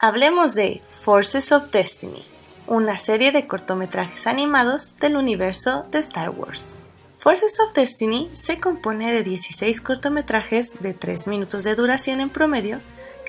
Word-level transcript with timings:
Hablemos 0.00 0.54
de 0.54 0.80
Forces 0.88 1.50
of 1.50 1.70
Destiny, 1.70 2.24
una 2.68 2.98
serie 2.98 3.32
de 3.32 3.48
cortometrajes 3.48 4.28
animados 4.28 4.94
del 5.00 5.16
universo 5.16 5.86
de 5.90 5.98
Star 5.98 6.30
Wars. 6.30 6.84
Forces 7.16 7.58
of 7.58 7.72
Destiny 7.74 8.28
se 8.30 8.60
compone 8.60 9.12
de 9.12 9.24
16 9.24 9.80
cortometrajes 9.80 10.78
de 10.78 10.94
3 10.94 11.26
minutos 11.26 11.64
de 11.64 11.74
duración 11.74 12.20
en 12.20 12.30
promedio 12.30 12.80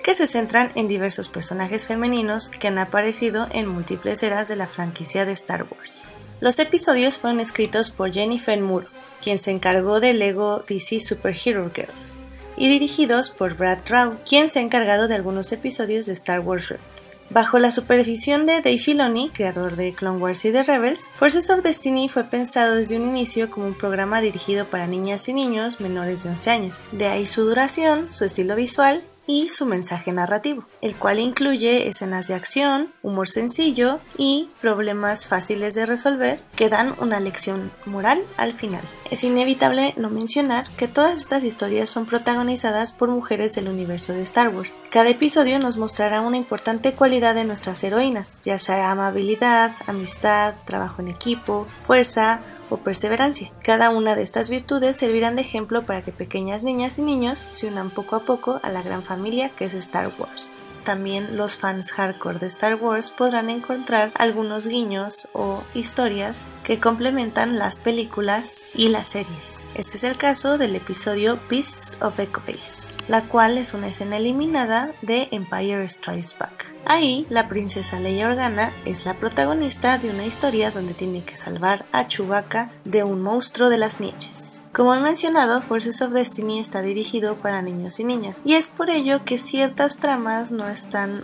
que 0.04 0.14
se 0.14 0.28
centran 0.28 0.72
en 0.76 0.88
diversos 0.88 1.28
personajes 1.28 1.88
femeninos 1.88 2.52
que 2.52 2.68
han 2.68 2.78
aparecido 2.78 3.48
en 3.50 3.68
múltiples 3.68 4.22
eras 4.22 4.48
de 4.48 4.56
la 4.56 4.68
franquicia 4.68 5.26
de 5.26 5.32
Star 5.32 5.64
Wars. 5.64 6.08
Los 6.40 6.60
episodios 6.60 7.18
fueron 7.18 7.40
escritos 7.40 7.90
por 7.90 8.12
Jennifer 8.12 8.62
Moore, 8.62 8.90
quien 9.24 9.40
se 9.40 9.50
encargó 9.50 10.00
del 10.00 10.20
Lego 10.20 10.64
DC 10.68 11.00
Superhero 11.00 11.72
Girls, 11.74 12.20
y 12.60 12.70
dirigidos 12.70 13.32
por 13.32 13.56
Brad 13.56 13.80
Trout, 13.84 14.22
quien 14.24 14.50
se 14.50 14.60
ha 14.60 14.62
encargado 14.62 15.08
de 15.08 15.16
algunos 15.16 15.52
episodios 15.52 16.06
de 16.06 16.14
Star 16.14 16.42
Wars 16.42 16.70
Rebels. 16.70 17.18
Bajo 17.32 17.58
la 17.58 17.72
supervisión 17.72 18.46
de 18.46 18.62
Dave 18.62 18.78
Filoni, 18.78 19.30
creador 19.30 19.76
de 19.76 19.94
Clone 19.94 20.20
Wars 20.20 20.46
y 20.46 20.52
de 20.52 20.62
Rebels, 20.62 21.10
Forces 21.16 21.50
of 21.50 21.64
Destiny 21.64 22.10
fue 22.10 22.26
pensado 22.26 22.76
desde 22.76 22.98
un 22.98 23.06
inicio 23.06 23.50
como 23.50 23.66
un 23.66 23.78
programa 23.78 24.22
dirigido 24.22 24.70
para 24.70 24.86
niñas 24.86 25.28
y 25.30 25.34
niños 25.34 25.80
menores 25.80 26.24
de 26.24 26.30
11 26.30 26.50
años. 26.52 26.84
De 26.92 27.08
ahí 27.08 27.26
su 27.26 27.46
duración, 27.46 28.12
su 28.12 28.26
estilo 28.26 28.56
visual 28.56 29.04
y 29.30 29.48
su 29.48 29.68
mensaje 29.68 30.12
narrativo, 30.12 30.66
el 30.82 30.96
cual 30.96 31.20
incluye 31.20 31.88
escenas 31.88 32.28
de 32.28 32.34
acción, 32.34 32.92
humor 33.04 33.30
sencillo 33.30 34.00
y 34.18 34.50
problemas 34.60 35.28
fáciles 35.28 35.76
de 35.76 35.86
resolver 35.86 36.44
que 36.56 36.68
dan 36.68 36.96
una 37.00 37.20
lección 37.20 37.72
moral 37.86 38.24
al 38.38 38.56
final. 38.56 38.82
Es 39.12 39.24
inevitable 39.24 39.94
no 39.98 40.10
mencionar 40.10 40.64
que 40.78 40.88
todas 40.88 41.20
estas 41.20 41.44
historias 41.44 41.92
son 41.92 42.08
protagonizadas 42.08 42.92
por 42.92 43.10
mujeres 43.10 43.54
del 43.54 43.68
universo 43.68 44.14
de 44.14 44.24
Star 44.24 44.50
Wars. 44.50 44.80
Cada 44.90 45.10
episodio 45.10 45.60
nos 45.60 45.78
mostrará 45.78 46.22
una 46.22 46.38
importante 46.38 46.94
cualidad 46.94 47.36
de 47.36 47.46
nuestras 47.46 47.84
heroínas, 47.84 48.42
ya 48.42 48.58
sea 48.58 48.90
amabilidad, 48.90 49.76
amistad, 49.86 50.56
trabajo 50.66 51.04
en 51.04 51.08
equipo, 51.08 51.68
fuerza, 51.78 52.42
o 52.70 52.78
perseverancia. 52.78 53.52
Cada 53.64 53.90
una 53.90 54.16
de 54.16 54.24
estas 54.24 54.50
virtudes 54.50 54.96
servirán 54.96 55.36
de 55.36 55.42
ejemplo 55.42 55.86
para 55.86 56.02
que 56.02 56.12
pequeñas 56.12 56.64
niñas 56.64 57.00
y 57.00 57.04
niños 57.04 57.50
se 57.52 57.68
unan 57.68 57.90
poco 57.90 58.16
a 58.16 58.24
poco 58.24 58.60
a 58.64 58.70
la 58.70 58.82
gran 58.82 59.04
familia 59.04 59.50
que 59.50 59.66
es 59.66 59.74
Star 59.74 60.12
Wars 60.18 60.64
también 60.90 61.38
los 61.38 61.60
fans 61.60 61.92
hardcore 61.92 62.40
de 62.40 62.48
Star 62.48 62.74
Wars 62.74 63.12
podrán 63.12 63.52
encontrar 63.52 64.12
algunos 64.16 64.68
guiños 64.68 65.30
o 65.34 65.62
historias 65.76 66.48
que 66.64 66.80
complementan 66.80 67.60
las 67.60 67.78
películas 67.78 68.68
y 68.74 68.90
las 68.90 69.10
series. 69.10 69.68
Este 69.76 69.98
es 69.98 70.04
el 70.04 70.18
caso 70.18 70.58
del 70.58 70.76
episodio 70.76 71.40
Beasts 71.48 71.96
of 72.02 72.20
Echo 72.20 72.42
Base, 72.48 72.96
la 73.08 73.22
cual 73.26 73.60
es 73.60 73.76
una 73.76 73.90
escena 73.90 74.18
eliminada 74.18 74.92
de 75.04 75.28
Empire 75.30 75.88
Strikes 75.88 76.36
Back. 76.40 76.74
Ahí, 76.86 77.28
la 77.30 77.48
princesa 77.48 78.00
Leia 78.00 78.28
Organa 78.28 78.74
es 78.84 79.06
la 79.06 79.14
protagonista 79.14 80.00
de 80.00 80.10
una 80.10 80.26
historia 80.26 80.72
donde 80.72 80.96
tiene 80.96 81.24
que 81.24 81.38
salvar 81.38 81.86
a 81.92 82.08
Chewbacca 82.08 82.72
de 82.84 83.04
un 83.04 83.22
monstruo 83.22 83.70
de 83.70 83.78
las 83.78 84.00
nieves. 84.00 84.64
Como 84.74 84.96
he 84.96 85.00
mencionado, 85.00 85.62
Forces 85.62 86.02
of 86.02 86.14
Destiny 86.14 86.60
está 86.60 86.82
dirigido 86.82 87.36
para 87.42 87.62
niños 87.62 88.00
y 88.00 88.06
niñas, 88.06 88.38
y 88.44 88.56
es 88.56 88.70
por 88.70 88.90
ello 88.90 89.24
que 89.24 89.38
ciertas 89.38 89.98
tramas 89.98 90.52
no 90.52 90.68
están 90.68 90.79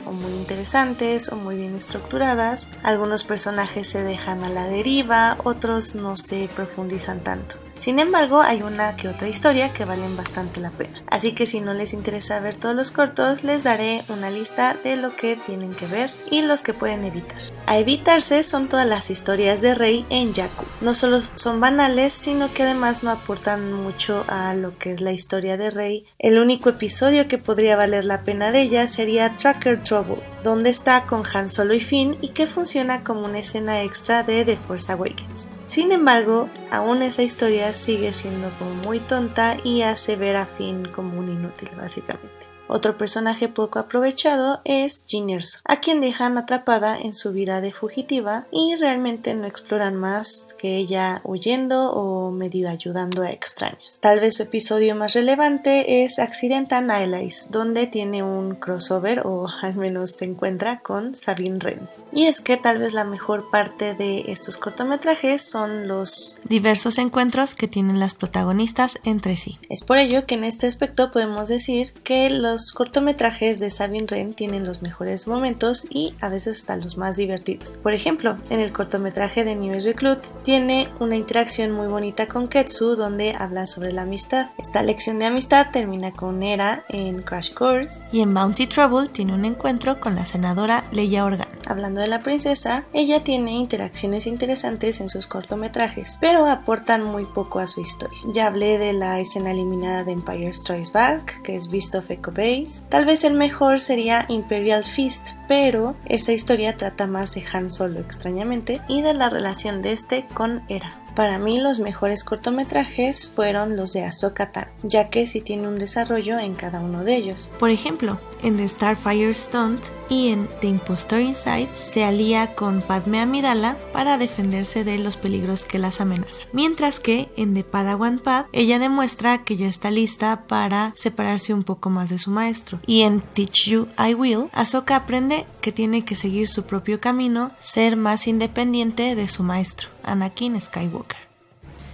o 0.05 0.11
muy 0.11 0.31
interesantes 0.31 1.29
o 1.29 1.35
muy 1.35 1.55
bien 1.55 1.75
estructuradas, 1.75 2.69
algunos 2.83 3.23
personajes 3.23 3.87
se 3.87 4.03
dejan 4.03 4.43
a 4.43 4.49
la 4.49 4.67
deriva, 4.67 5.37
otros 5.43 5.95
no 5.95 6.17
se 6.17 6.49
profundizan 6.55 7.23
tanto. 7.23 7.57
Sin 7.75 7.99
embargo, 7.99 8.41
hay 8.41 8.61
una 8.61 8.95
que 8.95 9.09
otra 9.09 9.27
historia 9.27 9.73
que 9.73 9.85
valen 9.85 10.15
bastante 10.15 10.61
la 10.61 10.71
pena. 10.71 11.03
Así 11.07 11.33
que 11.33 11.45
si 11.45 11.59
no 11.59 11.73
les 11.73 11.93
interesa 11.93 12.39
ver 12.39 12.55
todos 12.55 12.75
los 12.75 12.91
cortos, 12.91 13.43
les 13.43 13.63
daré 13.63 14.03
una 14.07 14.29
lista 14.29 14.77
de 14.83 14.95
lo 14.95 15.15
que 15.15 15.35
tienen 15.35 15.73
que 15.73 15.87
ver 15.87 16.11
y 16.31 16.41
los 16.41 16.61
que 16.61 16.73
pueden 16.73 17.03
evitar. 17.03 17.41
A 17.67 17.79
evitarse 17.79 18.43
son 18.43 18.69
todas 18.69 18.85
las 18.85 19.09
historias 19.09 19.61
de 19.61 19.73
Rey 19.73 20.05
en 20.11 20.33
Yaku. 20.33 20.65
No 20.81 20.93
solo 20.93 21.19
son 21.19 21.59
banales, 21.59 22.13
sino 22.13 22.53
que 22.53 22.61
además 22.61 23.01
no 23.01 23.09
aportan 23.09 23.73
mucho 23.73 24.23
a 24.27 24.53
lo 24.53 24.77
que 24.77 24.91
es 24.91 25.01
la 25.01 25.11
historia 25.11 25.57
de 25.57 25.71
Rey. 25.71 26.05
El 26.19 26.37
único 26.37 26.69
episodio 26.69 27.27
que 27.27 27.39
podría 27.39 27.75
valer 27.75 28.05
la 28.05 28.23
pena 28.23 28.51
de 28.51 28.61
ella 28.61 28.87
sería 28.87 29.33
Tracker 29.33 29.81
Trouble, 29.83 30.21
donde 30.43 30.69
está 30.69 31.07
con 31.07 31.23
Han 31.33 31.49
Solo 31.49 31.73
y 31.73 31.79
Finn 31.79 32.17
y 32.21 32.29
que 32.29 32.45
funciona 32.45 33.03
como 33.03 33.25
una 33.25 33.39
escena 33.39 33.81
extra 33.81 34.21
de 34.21 34.45
The 34.45 34.57
Force 34.57 34.91
Awakens. 34.91 35.49
Sin 35.63 35.91
embargo, 35.91 36.49
aún 36.69 37.01
esa 37.01 37.23
historia 37.23 37.73
sigue 37.73 38.13
siendo 38.13 38.51
como 38.59 38.75
muy 38.75 38.99
tonta 38.99 39.57
y 39.63 39.81
hace 39.81 40.15
ver 40.15 40.35
a 40.35 40.45
Finn 40.45 40.85
como 40.85 41.17
un 41.17 41.31
inútil 41.31 41.71
básicamente. 41.75 42.44
Otro 42.67 42.97
personaje 42.97 43.47
poco 43.47 43.77
aprovechado 43.77 44.59
es 44.63 45.03
Jin 45.05 45.29
Erso, 45.29 45.59
a 45.65 45.79
quien 45.79 46.01
dejan 46.01 46.37
atrapada 46.37 46.97
en 46.99 47.13
su 47.13 47.31
vida 47.31 47.61
de 47.61 47.71
fugitiva 47.71 48.47
y 48.51 48.75
realmente 48.75 49.35
no 49.35 49.45
exploran 49.45 49.95
más 49.95 50.55
que 50.57 50.77
ella 50.77 51.21
huyendo 51.23 51.91
o 51.91 52.31
medio 52.31 52.69
ayudando 52.69 53.21
a 53.21 53.29
extraños. 53.29 53.99
Tal 54.01 54.19
vez 54.19 54.37
su 54.37 54.43
episodio 54.43 54.95
más 54.95 55.13
relevante 55.13 56.03
es 56.03 56.17
Accidental 56.17 56.89
Allies, 56.89 57.49
donde 57.51 57.85
tiene 57.85 58.23
un 58.23 58.55
crossover 58.55 59.21
o 59.25 59.47
al 59.61 59.75
menos 59.75 60.11
se 60.11 60.25
encuentra 60.25 60.79
con 60.79 61.13
Sabine 61.13 61.59
Wren. 61.59 61.89
Y 62.11 62.25
es 62.25 62.41
que 62.41 62.57
tal 62.57 62.77
vez 62.77 62.93
la 62.93 63.03
mejor 63.03 63.49
parte 63.49 63.93
de 63.93 64.25
estos 64.27 64.57
cortometrajes 64.57 65.41
son 65.41 65.87
los 65.87 66.39
diversos 66.43 66.97
encuentros 66.97 67.55
que 67.55 67.67
tienen 67.67 67.99
las 67.99 68.13
protagonistas 68.13 68.99
entre 69.03 69.35
sí. 69.35 69.59
Es 69.69 69.83
por 69.83 69.97
ello 69.97 70.25
que 70.25 70.35
en 70.35 70.43
este 70.43 70.67
aspecto 70.67 71.11
podemos 71.11 71.49
decir 71.49 71.93
que 72.03 72.29
los 72.29 72.71
cortometrajes 72.71 73.59
de 73.59 73.69
Sabine 73.69 74.07
Wren 74.09 74.33
tienen 74.33 74.65
los 74.65 74.81
mejores 74.81 75.27
momentos 75.27 75.87
y 75.89 76.13
a 76.21 76.29
veces 76.29 76.59
hasta 76.59 76.77
los 76.77 76.97
más 76.97 77.17
divertidos. 77.17 77.77
Por 77.81 77.93
ejemplo, 77.93 78.37
en 78.49 78.59
el 78.59 78.71
cortometraje 78.71 79.43
de 79.43 79.55
New 79.55 79.81
Recruit 79.81 80.19
tiene 80.43 80.89
una 80.99 81.15
interacción 81.15 81.71
muy 81.71 81.87
bonita 81.87 82.27
con 82.27 82.47
Ketsu 82.47 82.95
donde 82.95 83.35
habla 83.37 83.65
sobre 83.65 83.91
la 83.91 84.03
amistad. 84.03 84.49
Esta 84.57 84.83
lección 84.83 85.19
de 85.19 85.25
amistad 85.25 85.67
termina 85.71 86.11
con 86.11 86.43
Era 86.43 86.85
en 86.89 87.21
Crash 87.21 87.53
Course 87.53 88.05
y 88.11 88.21
en 88.21 88.33
Bounty 88.33 88.67
Trouble 88.67 89.07
tiene 89.07 89.33
un 89.33 89.45
encuentro 89.45 89.99
con 89.99 90.15
la 90.15 90.25
senadora 90.25 90.85
Leia 90.91 91.25
Organ. 91.25 91.47
Hablando 91.67 92.01
de 92.01 92.07
la 92.07 92.21
princesa, 92.21 92.85
ella 92.93 93.23
tiene 93.23 93.51
interacciones 93.51 94.27
interesantes 94.27 94.99
en 94.99 95.09
sus 95.09 95.27
cortometrajes, 95.27 96.17
pero 96.21 96.47
aportan 96.47 97.03
muy 97.03 97.25
poco 97.25 97.59
a 97.59 97.67
su 97.67 97.81
historia. 97.81 98.19
Ya 98.31 98.47
hablé 98.47 98.77
de 98.77 98.93
la 98.93 99.19
escena 99.19 99.51
eliminada 99.51 100.03
de 100.03 100.11
Empire 100.11 100.53
Strikes 100.53 100.91
Back, 100.93 101.41
que 101.41 101.55
es 101.55 101.69
Beast 101.69 101.95
of 101.95 102.09
Echo 102.11 102.31
Base. 102.31 102.85
Tal 102.89 103.05
vez 103.05 103.23
el 103.23 103.33
mejor 103.33 103.79
sería 103.79 104.25
Imperial 104.29 104.83
Feast, 104.83 105.33
pero 105.47 105.95
esta 106.05 106.31
historia 106.31 106.77
trata 106.77 107.07
más 107.07 107.35
de 107.35 107.43
Han 107.53 107.71
Solo 107.71 107.99
extrañamente 107.99 108.81
y 108.87 109.01
de 109.01 109.13
la 109.13 109.29
relación 109.29 109.81
de 109.81 109.91
este 109.91 110.25
con 110.27 110.63
Hera. 110.69 111.01
Para 111.15 111.39
mí 111.39 111.61
los 111.61 111.79
mejores 111.79 112.25
cortometrajes 112.25 113.25
fueron 113.29 113.77
los 113.77 113.93
de 113.93 114.03
Ahsoka 114.03 114.51
Tano, 114.51 114.69
ya 114.83 115.09
que 115.09 115.25
sí 115.25 115.39
tiene 115.39 115.69
un 115.69 115.77
desarrollo 115.77 116.37
en 116.39 116.53
cada 116.53 116.81
uno 116.81 117.05
de 117.05 117.15
ellos. 117.15 117.53
Por 117.57 117.69
ejemplo, 117.69 118.19
en 118.43 118.57
The 118.57 118.67
Starfire 118.67 119.33
Stunt 119.33 119.81
y 120.09 120.29
en 120.29 120.47
The 120.61 120.67
Impostor 120.67 121.21
Inside 121.21 121.69
se 121.73 122.03
alía 122.03 122.55
con 122.55 122.81
Padme 122.81 123.19
Amidala 123.19 123.77
para 123.93 124.17
defenderse 124.17 124.83
de 124.83 124.97
los 124.97 125.17
peligros 125.17 125.65
que 125.65 125.79
las 125.79 126.01
amenazan. 126.01 126.47
Mientras 126.53 126.99
que 126.99 127.31
en 127.37 127.53
The 127.53 127.63
Padawan 127.63 128.19
Pad 128.19 128.45
ella 128.51 128.79
demuestra 128.79 129.43
que 129.43 129.57
ya 129.57 129.67
está 129.67 129.91
lista 129.91 130.45
para 130.47 130.91
separarse 130.95 131.53
un 131.53 131.63
poco 131.63 131.89
más 131.89 132.09
de 132.09 132.19
su 132.19 132.31
maestro. 132.31 132.79
Y 132.85 133.01
en 133.01 133.21
Teach 133.21 133.67
You 133.67 133.87
I 133.97 134.13
Will, 134.13 134.49
Ahsoka 134.53 134.95
aprende 134.95 135.45
que 135.61 135.71
tiene 135.71 136.05
que 136.05 136.15
seguir 136.15 136.47
su 136.47 136.65
propio 136.65 136.99
camino, 136.99 137.51
ser 137.57 137.95
más 137.97 138.27
independiente 138.27 139.15
de 139.15 139.27
su 139.27 139.43
maestro. 139.43 139.89
Anakin 140.03 140.59
Skywalker. 140.61 141.25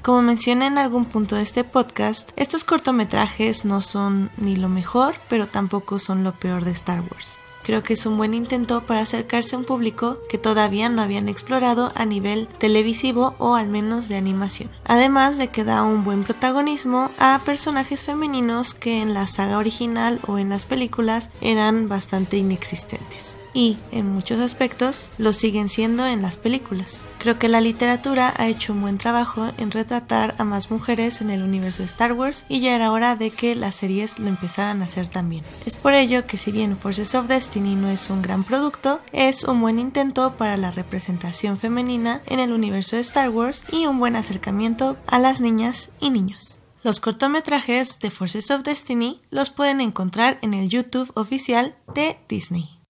Como 0.02 0.24
mencioné 0.24 0.66
en 0.66 0.80
algún 0.80 1.06
punto 1.06 1.36
de 1.36 1.44
este 1.44 1.64
podcast, 1.64 2.32
estos 2.36 2.64
cortometrajes 2.64 3.66
no 3.66 3.82
son 3.82 4.32
ni 4.38 4.56
lo 4.56 4.68
mejor, 4.68 5.16
pero 5.30 5.48
tampoco 5.48 6.00
son 6.00 6.24
lo 6.24 6.34
peor 6.34 6.66
de 6.66 6.72
Star 6.72 7.02
Wars. 7.02 7.38
Creo 7.64 7.84
que 7.84 7.94
es 7.94 8.06
un 8.06 8.18
buen 8.18 8.34
intento 8.34 8.86
para 8.86 9.02
acercarse 9.02 9.56
a 9.56 9.60
un 9.60 9.66
público 9.66 10.18
que 10.30 10.38
todavía 10.38 10.90
no 10.90 11.02
habían 11.02 11.30
explorado 11.30 11.92
a 11.96 12.06
nivel 12.06 12.48
televisivo 12.48 13.36
o 13.38 13.56
al 13.56 13.68
menos 13.68 14.08
de 14.08 14.16
animación. 14.16 14.70
Además 14.86 15.38
de 15.38 15.50
que 15.50 15.64
da 15.64 15.84
un 15.84 16.04
buen 16.04 16.24
protagonismo 16.24 17.12
a 17.20 17.42
personajes 17.46 18.04
femeninos 18.04 18.74
que 18.74 19.02
en 19.02 19.14
la 19.14 19.28
saga 19.28 19.58
original 19.58 20.20
o 20.28 20.38
en 20.38 20.50
las 20.50 20.66
películas 20.66 21.32
eran 21.42 21.90
bastante 21.90 22.38
inexistentes 22.38 23.38
y, 23.54 23.78
en 23.92 24.10
muchos 24.10 24.40
aspectos, 24.40 25.10
lo 25.18 25.34
siguen 25.34 25.70
siendo 25.70 26.06
en 26.06 26.22
las 26.22 26.38
películas. 26.38 27.06
Creo 27.20 27.38
que 27.38 27.48
la 27.48 27.62
literatura 27.62 28.34
ha 28.38 28.48
hecho 28.48 28.74
un 28.74 28.82
buen 28.82 28.98
trabajo 28.98 29.52
en 29.58 29.72
retratar 29.72 30.36
a 30.38 30.44
más 30.44 30.72
mujeres 30.72 31.22
en 31.22 31.30
el 31.30 31.44
universo 31.44 31.80
de 31.80 31.86
Star 31.86 32.14
Wars 32.14 32.46
y 32.50 32.62
ya 32.62 32.76
era 32.76 32.92
hora 32.92 33.16
de 33.16 33.32
que 33.32 33.56
las 33.56 33.76
series 33.76 34.20
lo 34.20 34.28
empezaran 34.28 34.82
a 34.82 34.86
hacer 34.86 35.08
también. 35.08 35.44
Es 35.66 35.76
por 35.76 35.94
ello 35.94 36.26
que 36.26 36.38
si 36.38 36.52
bien 36.52 36.78
Forces 36.78 37.16
of 37.16 37.28
Destiny 37.28 37.76
no 37.76 37.90
es 37.90 38.10
un 38.10 38.22
gran 38.22 38.44
producto, 38.44 39.02
es 39.12 39.44
un 39.44 39.62
buen 39.62 39.80
intento 39.80 40.38
para 40.38 40.58
la 40.58 40.72
representación 40.72 41.58
femenina 41.58 42.22
en 42.28 42.40
el 42.40 42.52
universo 42.52 42.96
de 42.96 43.02
Star 43.02 43.30
Wars 43.30 43.66
y 43.72 43.86
un 43.86 44.00
buen 44.00 44.16
acercamiento 44.16 44.98
a 45.08 45.20
las 45.20 45.42
niñas 45.42 45.92
y 46.00 46.10
niños. 46.10 46.62
Los 46.84 47.00
cortometrajes 47.00 48.00
de 48.00 48.10
Forces 48.10 48.50
of 48.50 48.64
Destiny 48.64 49.22
los 49.30 49.52
pueden 49.52 49.82
encontrar 49.82 50.40
en 50.42 50.56
el 50.56 50.68
YouTube 50.68 51.12
oficial 51.14 51.76
de 51.94 52.18
Disney. 52.28 52.81